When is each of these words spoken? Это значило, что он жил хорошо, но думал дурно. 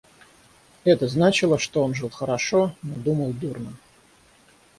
Это 0.83 1.07
значило, 1.07 1.59
что 1.59 1.83
он 1.83 1.93
жил 1.93 2.09
хорошо, 2.09 2.75
но 2.81 2.95
думал 2.95 3.33
дурно. 3.33 3.73